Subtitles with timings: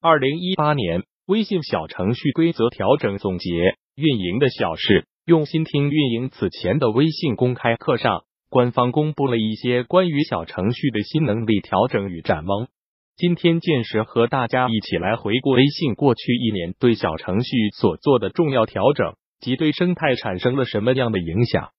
[0.00, 3.50] 二零一八年微信小程序规则调整总结，
[3.96, 5.90] 运营的小事，用心听。
[5.90, 12.68] 运营此前的微信公开课上，官方公布了一些关于小程序的新能力调整与展望。
[13.16, 21.70] 今天见识和大家一起来回顾微信过去一年对小程序所做的重要调整及对生态产生了什么样的影响。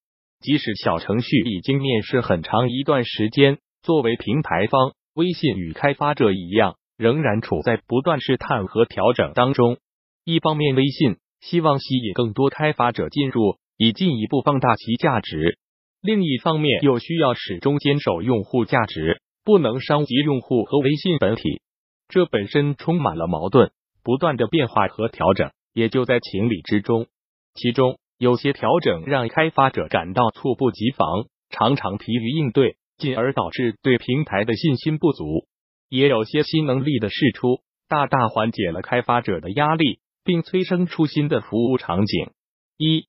[0.41, 9.77] 即使小程序已经面世很长一段时间，作为平台方，微信与开发者一样，仍然处在不断试探和调整当中。
[10.26, 15.55] 一方面，微信希望吸引更多开发者进入，以进一步放大其价值；
[16.02, 21.62] 另一方面，又需要始终坚守用户价值，不能伤及用户和微信本体。
[22.09, 23.72] 这本身充满了矛盾，
[24.03, 27.08] 不断的变化和调整也就在情理之中。
[27.55, 27.97] 其中。
[28.22, 35.45] 有些调整让开发者感到猝不及防，常常疲于应对，进而导致对平台的信心不足。
[35.89, 42.31] 也有些新能力的释出，大大缓解了开发者的压力，并催生出新的服务场景。
[42.77, 43.08] 一、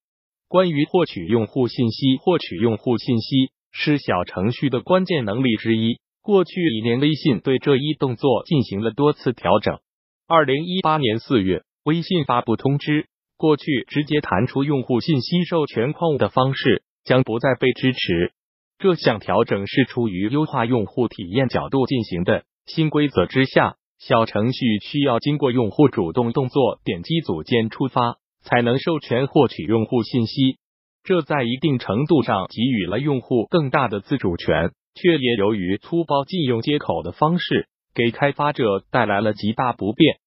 [0.49, 6.01] 关于获取用户信息，获取用户信息是小程序的关键能力之一。
[6.23, 9.79] 过去一年，微信对这一动作进行了多次调整。
[10.27, 13.07] 二零一八年四月，微信发布通知。
[13.37, 18.33] 过去直接弹出用户信息授权框的方式将不再被支持。
[18.79, 22.45] 这项调整是出于优化用户体验角度进行的。
[22.67, 30.59] 新规则之下，小程序需要经过用户主动动作点击组件触发，才能授权获取用户信息。
[31.03, 40.19] 这在一定程度上给予了用户更大的自主权，却也由于粗暴禁用接口的方式，给开发者带来了极大不便。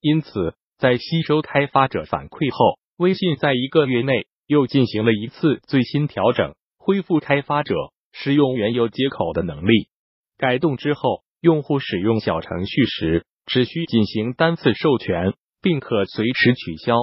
[0.00, 0.54] 因此。
[0.80, 7.74] 在吸收开发者反馈后，微信在一个月内又进行了一次最新调整，恢复开发者
[8.14, 9.90] 使用原有接口的能力。
[10.38, 16.94] 改动之后，用户使用小程序时只需进行单次授权，并可随时取消。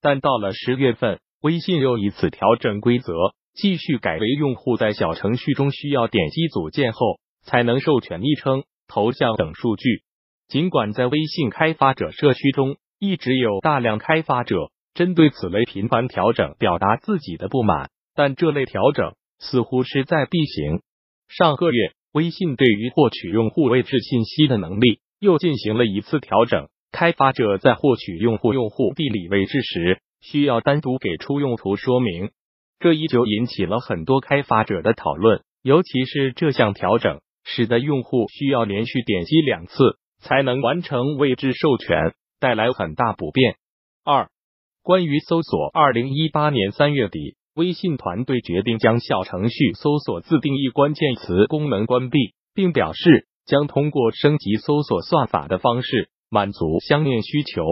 [0.00, 3.12] 但到了十月份，微信又一次调整规则，
[3.54, 10.02] 继续改为用户在小程序中需要点击组件后才能授权昵称、头像等数据。
[10.48, 20.82] 尽管在微信开发者社区中，一直有大量开发者针对此类频繁调整表达自己的不满，但这类调整似乎势在必行。
[21.28, 26.68] 上个月，微信对于获取用户位置信息的能力又进行了一次调整。
[26.92, 32.30] 开发者在获取用户用户地理位置时，需要单独给出用途说明，
[32.78, 35.42] 这依旧引起了很多开发者的讨论。
[35.62, 42.14] 尤其是这项调整，使得用户需要连续点击两次才能完成位置授权。
[42.40, 43.54] 带来很大不便。
[44.02, 44.28] 二、
[44.82, 52.18] 关于搜索，二零一八年三月底，微信团队决定将小程序搜索自定义关键词功能关闭，
[52.54, 57.62] 并表示将通过升级搜索算法的方式满足相应需求。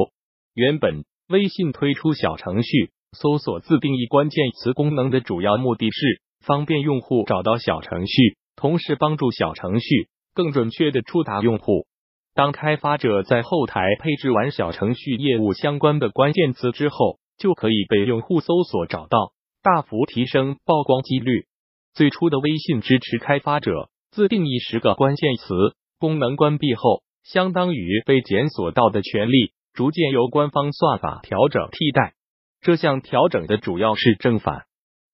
[0.52, 11.86] 原本，微信推出小程序搜索自定义关键词功能的主要目的是方便用户找到小程序，同时帮助小程序更准确的触达用户。
[12.34, 21.46] 当开发者在后台配置完小程序业务相关的关键词之后，就可以被用户搜索找到，大幅提升曝光几率。
[21.94, 32.14] 最初的微信支持开发者自定义十个关键词，功能关闭后，相当于被检索到的权利逐渐由官方算法调整替代。
[32.60, 34.64] 这项调整的主要是正反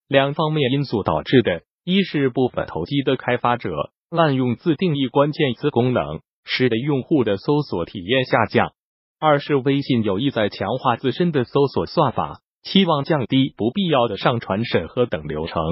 [0.08, 3.70] 两方面因素导致的：一是部分投机的开发者
[4.10, 6.20] 滥用自定义关键词功能。
[6.48, 8.72] 使得用户的搜索体验下降。
[9.18, 15.62] 二是微信有意在强化自身的搜索算法，希望降低不必要的上传审核等流程。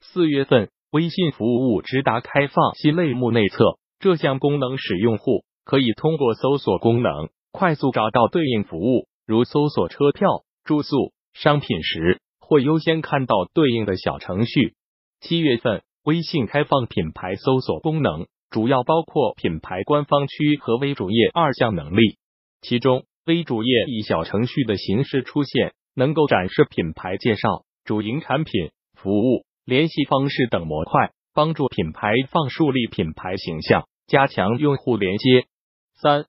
[0.00, 3.64] 四月份，微信服务直达开放新类目内测，
[3.98, 10.28] 这项功能使用户可以通过搜索功能快速找到对应服务，如搜索车票、
[10.62, 14.74] 住宿、商品时，或优先看到对应的小程序。
[15.20, 18.26] 七月份，微信开放品牌搜索功能。
[18.50, 22.16] 主要包括品牌官方区和微主页二项能力，
[22.62, 35.46] 其中微主页以小程序的形式出现，能够展示品牌介绍、主营产品、服务、联系方式等模块，帮助品牌放树立品牌形象，加强用户连接。
[35.96, 36.26] 三、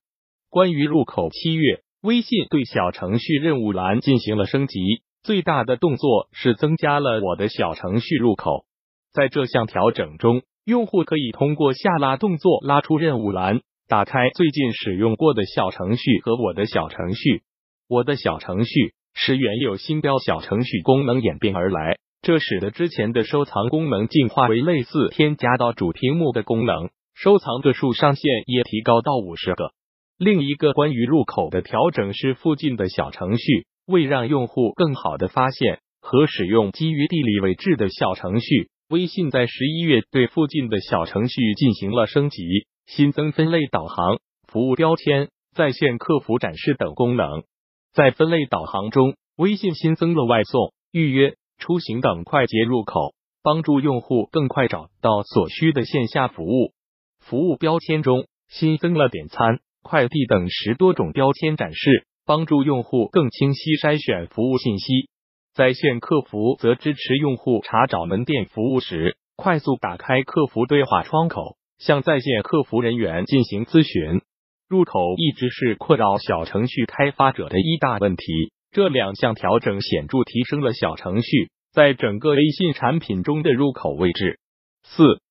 [0.49, 4.79] 关于入口，七月微信对小程序任务栏进行了升级，
[5.21, 8.65] 最大的动作是增加了我的小程序入口。
[9.13, 10.41] 在这项调整中。
[10.65, 17.41] 用户可以通过下拉动作拉出任务栏，打开最近使用过的小程序和我的小程序。
[17.87, 29.71] 我的小程序是原有新标小程序功能演变而来，这使得之前的收藏功能进化为类似添加到主屏幕的功能，收藏个数上限也提高到五十个。
[30.17, 33.65] 另一个关于入口的调整是附近的小程序。
[33.89, 42.43] 为让用户更好的发现和使用基于地理位置的小程序，微信在十一月对附近的小程序进行了升级，
[42.85, 47.41] 新增分类导航、服务标签、在线客服展示等功能。
[47.93, 53.13] 在分类导航中，微信新增了外送、预约、出行等快捷入口，
[53.43, 56.73] 帮助用户更快找到所需的线下服务。
[57.19, 59.59] 服务标签中新增了点餐。
[59.81, 65.09] 快递等十多种标签展示，帮助用户更清晰筛选服务信息。
[65.55, 74.21] 在线客服则支持用户查找门店服务时，快速打开客服对话窗口，向在线客服人员进行咨询。
[74.69, 78.23] 入口一直是困扰小程序开发者的一大问题，
[78.71, 84.39] 这两项调整显著提升了小程序在整个微信产品中的入口位置。
[84.83, 85.21] 四、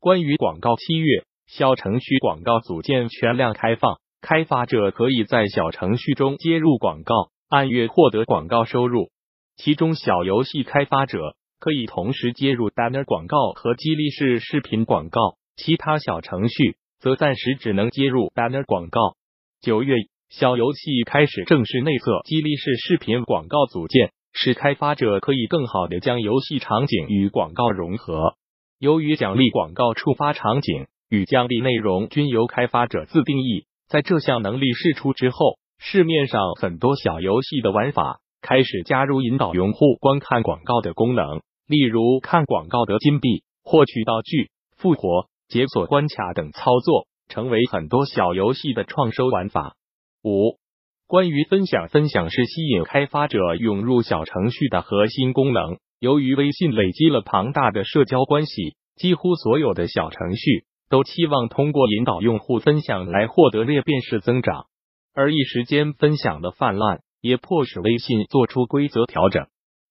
[0.00, 3.98] 关于广告七月，小程序广告组件全量开放。
[4.20, 7.14] 开发者可以在小程序中接入广告，
[7.48, 9.10] 按月获得广告收入。
[9.54, 19.14] 其中，小游戏开发者可以同时接入 banner 广告和激励式视频广告，其他小程序则暂时只能接入 banner 广告。
[19.60, 19.94] 九月，
[20.28, 28.34] 小游戏开始正式内测激励式视频广告组件，使开发者可以更好的将游戏场景与广告融合。
[28.78, 33.64] 由于奖励广告触发场景与奖励内容均由开发者自定义。
[33.88, 49.74] 在这项能力释出之后，市面上很多小游戏的玩法开始加入引导用户观看广告的功能，例如看广告得金币、获取道具、复活、解锁关卡等操作，成为很多小游戏的创收玩法。
[50.22, 50.58] 五、
[51.06, 55.78] 关于分享，分享是吸引开发者涌入小程序的核心功能。
[55.98, 60.64] 由于微信累积了庞大的社交关系，几乎所有的小程序。
[60.90, 64.64] 都期望通过引导用户分享来获得裂变式增长，
[65.12, 69.48] 而一时间分享的泛滥也迫使微信做出规则调整。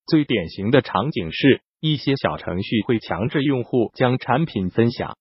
[0.08, 5.16] 最典型的场景是一些小程序会强制用户将产品分享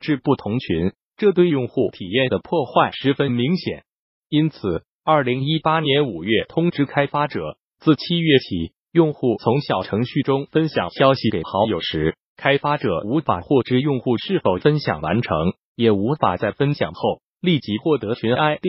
[0.00, 3.84] 至不同群，这对用户体验的破坏十分明显。
[4.28, 12.16] 因此，二零一八年五月通知开发者，自七月起，用户从小程序中分享消息给好友时。
[12.36, 18.64] 开发者无法获知用户是否分享完成，也无法在分享后立即获得群 ID。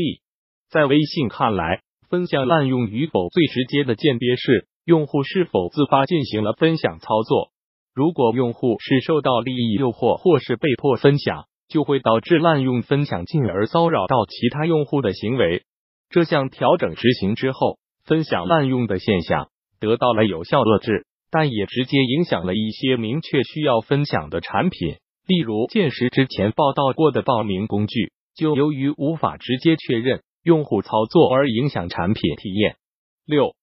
[0.70, 7.50] 在微信看来，分享滥用与否最直接的鉴别是用户是否自发进行了分享操作。
[7.96, 15.64] 如果用户是受到利益诱惑或是被迫分享，就会导致滥用分享，进而骚扰到其他用户的行为。
[16.10, 19.48] 这项调整执行之后，分享滥用的现象
[19.80, 21.08] 得到了有效遏制。
[21.32, 24.96] 但也直接影响了一些明确需要分享的产品，
[25.28, 32.78] 例如见识之前报道过的报名工具，就由于无法直接确认用户操作而影响产品体验。
[33.26, 33.54] 六，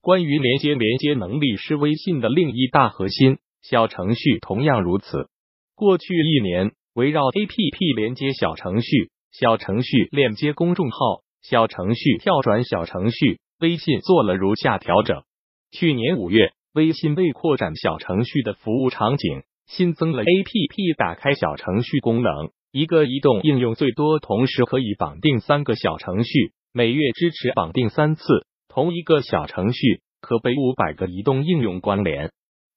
[0.00, 5.28] 关于连接，连接能力是微信的另一大核心，小程序同样如此。
[5.74, 10.98] 过去一年，围绕 APP 连接小程序、小程序链接公众号、
[11.42, 15.22] 小程序跳转小程序，微信做了如下调整。
[15.70, 16.52] 去年五月。
[16.72, 22.52] 微信为扩展小程序的服务场景，新增了 APP 打开小程序功能。
[22.70, 28.22] 一个移动应用最多同时可以绑定三个小程序，每月支持绑定三次。
[28.68, 29.80] 同一个小程序
[30.20, 32.30] 可被五百个移动应用关联。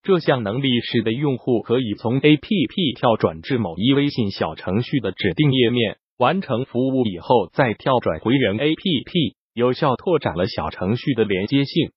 [0.03, 11.91] 这项能力使得用户可以从 APP 跳转至某一微信小程序的指定页面，完成服务以后再跳转回原 APP，有效拓展了小程序的连接性。